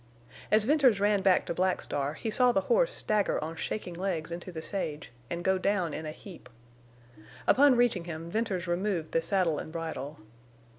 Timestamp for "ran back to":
0.99-1.53